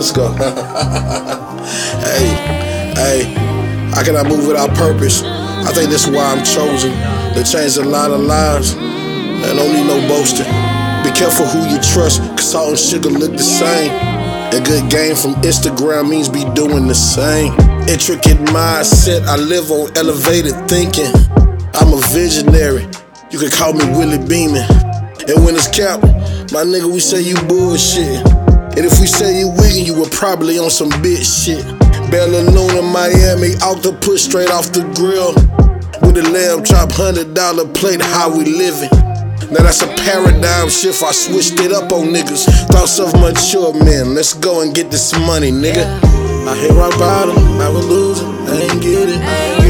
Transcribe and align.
Let's 0.00 0.12
go. 0.12 0.32
hey, 2.08 2.32
hey, 2.96 3.34
I 3.92 4.02
cannot 4.02 4.28
move 4.28 4.46
without 4.46 4.74
purpose. 4.74 5.22
I 5.22 5.72
think 5.74 5.90
that's 5.90 6.06
why 6.06 6.24
I'm 6.24 6.42
chosen 6.42 6.90
to 7.34 7.44
change 7.44 7.76
a 7.76 7.84
lot 7.84 8.10
of 8.10 8.20
lives. 8.20 8.72
And 8.72 9.58
don't 9.58 9.74
need 9.74 9.86
no 9.86 10.00
boasting. 10.08 10.48
Be 11.04 11.12
careful 11.12 11.44
who 11.44 11.68
you 11.68 11.78
trust, 11.92 12.22
cause 12.22 12.50
salt 12.50 12.70
and 12.70 12.78
sugar 12.78 13.10
look 13.10 13.32
the 13.32 13.44
same. 13.44 13.92
A 14.56 14.64
good 14.64 14.90
game 14.90 15.14
from 15.14 15.34
Instagram 15.42 16.08
means 16.08 16.30
be 16.30 16.46
doing 16.54 16.88
the 16.88 16.94
same. 16.94 17.52
Intricate 17.86 18.40
mindset, 18.48 19.26
I 19.26 19.36
live 19.36 19.70
on 19.70 19.94
elevated 19.98 20.54
thinking. 20.66 21.12
I'm 21.74 21.92
a 21.92 22.00
visionary, 22.08 22.88
you 23.30 23.38
can 23.38 23.50
call 23.50 23.74
me 23.74 23.84
Willie 23.90 24.16
Beamen. 24.16 24.64
And 25.28 25.44
when 25.44 25.54
it's 25.54 25.68
cap, 25.68 26.00
my 26.52 26.64
nigga, 26.64 26.90
we 26.90 27.00
say 27.00 27.20
you 27.20 27.36
bullshit. 27.42 28.39
And 28.76 28.86
if 28.86 29.00
we 29.00 29.06
say 29.06 29.38
you 29.38 29.48
wiggin', 29.48 29.84
you 29.84 29.98
were 29.98 30.08
probably 30.10 30.58
on 30.58 30.70
some 30.70 30.90
bitch 31.02 31.26
shit. 31.26 31.64
Bella 32.10 32.42
Luna, 32.50 32.82
Miami, 32.82 33.54
octopus 33.62 34.24
straight 34.24 34.50
off 34.50 34.72
the 34.72 34.82
grill. 34.94 35.34
With 36.02 36.16
a 36.18 36.28
lamb 36.30 36.64
chop, 36.64 36.92
hundred 36.92 37.34
dollar 37.34 37.66
plate, 37.66 38.00
how 38.00 38.30
we 38.30 38.44
living. 38.44 38.90
Now 39.50 39.62
that's 39.62 39.82
a 39.82 39.88
paradigm 40.06 40.70
shift. 40.70 41.02
I 41.02 41.12
switched 41.12 41.60
it 41.60 41.72
up 41.72 41.92
on 41.92 42.14
niggas. 42.14 42.46
Thoughts 42.68 42.98
of 42.98 43.12
mature 43.14 43.74
men. 43.84 44.14
Let's 44.14 44.34
go 44.34 44.62
and 44.62 44.74
get 44.74 44.90
this 44.90 45.12
money, 45.18 45.50
nigga. 45.50 45.84
I 46.46 46.56
hit 46.56 46.70
rock 46.72 46.98
bottom, 46.98 47.36
I 47.60 47.68
was 47.68 47.86
losing, 47.86 48.26
I 48.48 48.60
ain't 48.62 48.82
get 48.82 49.08
it. 49.08 49.20
I. 49.20 49.60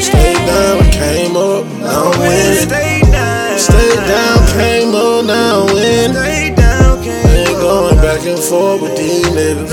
Stayed 0.00 0.36
down, 0.46 0.78
I 0.80 0.90
came 0.90 1.36
up, 1.36 1.64
now 1.82 2.12
I'm 2.12 2.17
and 8.28 8.38
forth 8.38 8.82
with 8.82 8.96
these 8.96 9.24
niggas. 9.26 9.70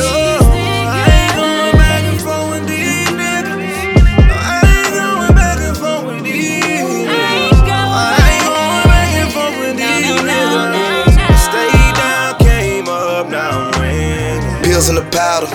Pills 14.64 14.90
in 14.90 14.96
the 14.96 15.08
powder, 15.12 15.48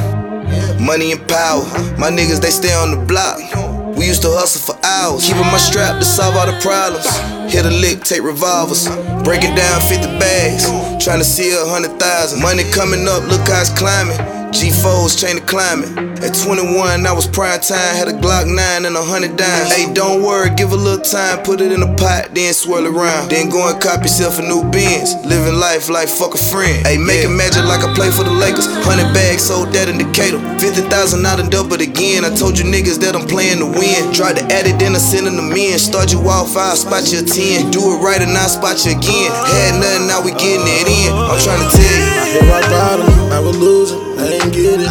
money 0.81 1.13
and 1.13 1.29
power. 1.29 1.65
My 1.99 2.11
niggas, 2.11 2.41
they 2.41 2.51
stay 2.51 2.73
on 2.75 2.91
the 2.91 3.05
block. 3.07 3.60
We 4.01 4.07
used 4.07 4.23
to 4.23 4.31
hustle 4.33 4.65
for 4.65 4.81
hours, 4.83 5.27
keeping 5.27 5.43
my 5.43 5.59
strap 5.59 5.99
to 5.99 6.07
solve 6.07 6.35
all 6.35 6.47
the 6.47 6.59
problems. 6.65 7.05
Hit 7.53 7.67
a 7.67 7.71
lick, 7.71 8.03
take 8.03 8.23
revolvers, 8.23 8.89
breaking 9.25 9.55
down 9.55 9.79
50 9.83 10.17
bags, 10.17 10.65
trying 11.05 11.19
to 11.19 11.25
see 11.25 11.53
a 11.53 11.67
hundred 11.69 12.01
thousand. 12.01 12.41
Money 12.41 12.65
coming 12.73 13.07
up, 13.07 13.23
look 13.29 13.47
how 13.47 13.61
it's 13.61 13.69
climbing. 13.77 14.40
G4's 14.51 15.15
chain 15.17 15.39
of 15.39 15.47
climbing. 15.47 15.97
At 16.21 16.35
21, 16.35 17.07
I 17.07 17.13
was 17.13 17.27
prime 17.27 17.61
time, 17.61 17.97
had 17.97 18.09
a 18.09 18.13
Glock 18.13 18.47
9 18.47 18.85
and 18.85 18.97
a 18.97 19.03
hundred 19.03 19.37
dimes. 19.37 19.73
Hey, 19.73 19.93
don't 19.93 20.23
worry, 20.23 20.51
give 20.55 20.73
a 20.73 20.77
little 20.77 21.03
time, 21.03 21.43
put 21.43 21.61
it 21.61 21.73
in 21.73 21.83
a 21.83 21.91
pot, 21.97 22.35
then 22.35 22.53
swirl 22.53 22.87
around. 22.87 23.31
Then 23.31 23.49
go 23.49 23.63
and 23.71 23.81
cop 23.81 24.03
yourself 24.03 24.39
a 24.39 24.43
new 24.43 24.63
Benz. 24.71 25.15
Living 25.25 25.59
life 25.59 25.89
like 25.89 26.09
fuck 26.09 26.35
a 26.35 26.39
friend. 26.39 26.87
Hey, 26.87 26.99
making 26.99 27.37
magic 27.37 27.65
like 27.65 27.83
I 27.83 27.95
play 27.95 28.11
for 28.11 28.25
the 28.25 28.35
Lakers. 28.35 28.67
Hundred 28.85 29.15
bags 29.15 29.43
sold 29.43 29.73
that 29.73 29.89
in 29.89 29.99
Decatur. 29.99 30.43
50,000 30.59 30.91
out 31.25 31.41
and 31.41 31.51
double 31.51 31.81
again. 31.81 32.25
I 32.25 32.35
told 32.35 32.59
you 32.59 32.65
niggas 32.65 33.01
that 33.01 33.15
I'm 33.15 33.27
playing 33.27 33.59
to 33.59 33.67
win. 33.67 34.13
Tried 34.13 34.37
to 34.37 34.45
add 34.51 34.67
it, 34.67 34.79
then 34.79 34.95
I 34.95 34.99
send 34.99 35.27
in. 35.27 35.79
Start 35.79 36.13
you 36.13 36.21
off, 36.29 36.57
I'll 36.57 36.77
spot 36.77 37.13
you 37.13 37.21
a 37.21 37.23
10. 37.23 37.71
Do 37.71 37.81
it 37.95 37.99
right 38.03 38.21
and 38.21 38.37
I'll 38.37 38.49
spot 38.49 38.85
you 38.85 38.93
again. 38.93 39.31
Had 39.31 39.81
nothing, 39.81 40.07
now 40.07 40.21
we 40.25 40.33
getting 40.33 40.67
it 40.67 40.87
in. 40.89 41.13
I'm 41.13 41.39
trying 41.41 41.63
to 41.63 41.77
tell 41.77 42.17
you. 42.17 42.20
I 42.31 42.33
hit 42.33 42.47
rock 42.47 42.63
bottom, 42.71 43.11
I 43.33 43.41
was 43.41 43.59
losing, 43.59 43.99
I 44.17 44.39
ain't 44.39 44.55
get 44.55 44.79
it. 44.79 44.87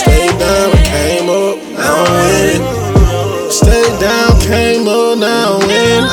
Stayed 0.00 0.32
down, 0.40 0.72
I 0.72 0.80
came 0.88 1.28
up, 1.28 1.60
now 1.76 2.00
I'm 2.00 2.16
winning. 2.16 2.64
Stayed 3.52 4.00
down, 4.00 4.40
came 4.40 4.88
up, 4.88 5.18
now 5.18 5.60
I'm 5.60 5.68
winning. 5.68 6.08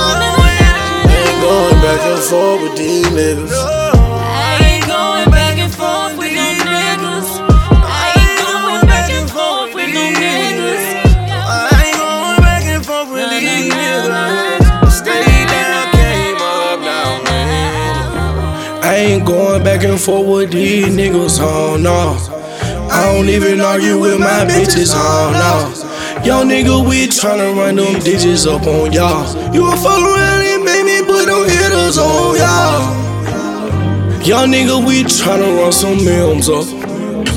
Ain't 1.07 1.39
going 1.39 1.79
back 1.79 2.01
and 2.11 2.19
forth 2.19 2.59
with 2.61 2.75
these 2.75 3.07
niggas. 3.07 3.56
Ain't 18.97 19.25
going 19.25 19.63
back 19.63 19.83
and 19.83 19.99
forth 19.99 20.27
with 20.27 20.51
these 20.51 20.87
niggas, 20.87 21.39
oh 21.39 21.77
no. 21.77 22.17
I 22.89 23.13
don't 23.13 23.29
even 23.29 23.61
argue 23.61 23.99
with 23.99 24.19
my 24.19 24.45
bitches, 24.45 24.93
oh 24.95 25.31
no. 25.33 26.23
Young 26.25 26.49
nigga, 26.49 26.87
we 26.87 27.07
tryna 27.07 27.55
run 27.55 27.75
them 27.75 27.99
digits 27.99 28.45
up 28.47 28.65
on 28.65 28.91
y'all. 28.91 29.53
You 29.53 29.71
a 29.71 29.75
fuck 29.77 30.01
around 30.01 30.41
and 30.41 30.63
make 30.63 30.83
me 30.83 31.01
put 31.05 31.25
them 31.25 31.47
hitters 31.47 31.97
on 31.97 32.37
y'all. 32.37 33.07
Young 34.23 34.49
nigga, 34.49 34.85
we 34.85 35.03
tryna 35.03 35.61
run 35.61 35.71
some 35.71 35.99
films 35.99 36.49
up. 36.49 36.65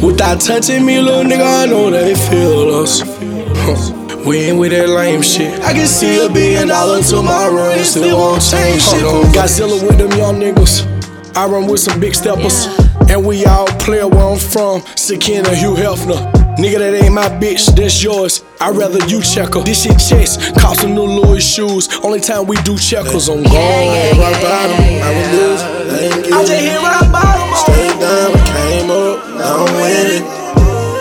Without 0.02 0.40
touching 0.40 0.84
me, 0.86 0.98
little 0.98 1.24
nigga, 1.24 1.62
I 1.62 1.66
know 1.66 1.90
they 1.90 2.14
feel 2.14 2.74
us. 2.74 3.02
Huh. 3.02 3.96
We 4.26 4.38
ain't 4.38 4.58
with 4.58 4.72
that 4.72 4.88
lame 4.88 5.22
shit. 5.22 5.60
I 5.62 5.72
can 5.72 5.86
see 5.86 6.24
a 6.24 6.28
billion 6.28 6.68
dollar 6.68 7.02
tomorrow 7.02 7.70
and 7.70 7.86
still 7.86 8.16
won't 8.16 8.42
change 8.42 8.82
shit. 8.82 9.02
Godzilla 9.34 9.86
with 9.86 9.98
them 9.98 10.10
young 10.18 10.36
niggas. 10.40 10.99
I 11.36 11.46
run 11.46 11.66
with 11.66 11.80
some 11.80 12.00
big 12.00 12.14
steppers. 12.14 12.66
And 13.08 13.26
we 13.26 13.44
all 13.46 13.66
play 13.78 14.04
where 14.04 14.26
I'm 14.26 14.38
from. 14.38 14.82
Sakina, 14.96 15.54
Hugh 15.54 15.74
Hefner. 15.74 16.40
Nigga, 16.56 16.78
that 16.78 16.94
ain't 16.94 17.14
my 17.14 17.28
bitch, 17.40 17.74
that's 17.74 18.02
yours. 18.02 18.44
I'd 18.60 18.76
rather 18.76 19.04
you 19.06 19.22
check 19.22 19.54
her. 19.54 19.62
This 19.62 19.82
shit 19.82 19.98
checks. 19.98 20.36
Cost 20.52 20.82
some 20.82 20.94
new 20.94 21.02
Louis 21.04 21.42
shoes. 21.42 21.88
Only 22.04 22.20
time 22.20 22.46
we 22.46 22.56
do 22.62 22.76
checkers 22.76 23.28
on 23.28 23.42
God. 23.44 23.54
I 23.54 24.12
hit 24.12 24.18
rock 24.18 24.36
bottom. 24.42 24.76
I 24.78 25.10
was 25.16 25.28
losing. 25.32 25.80
I 25.90 26.22
get 26.22 26.32
I 26.32 26.44
just 26.44 26.60
hit 26.60 26.82
rock 26.82 27.06
bottom. 27.10 27.48
Stayed 27.64 27.96
down, 27.98 28.30
came 28.52 28.90
up, 28.90 29.16
now 29.40 29.64
I'm 29.64 29.72
winning. 29.74 30.24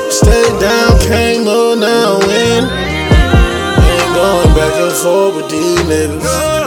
Stayed 0.10 0.56
down, 0.62 1.00
came 1.06 1.48
up, 1.48 1.78
now 1.78 2.16
I'm 2.16 2.28
winning. 2.28 2.70
Ain't 3.84 4.10
going 4.16 4.52
back 4.56 4.74
and 4.80 4.96
forth 4.96 5.36
with 5.36 5.50
these 5.52 5.80
niggas. 5.86 6.59